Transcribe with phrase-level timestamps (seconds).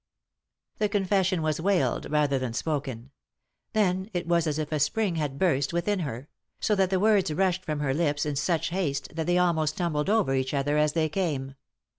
[0.79, 3.11] The confession was wailed rather than spoken.
[3.73, 6.27] Then it was as if a spring had burst within her;
[6.59, 10.33] so that words rushed from her lips in such haste that they almost tumbled over
[10.33, 11.53] each other as they came.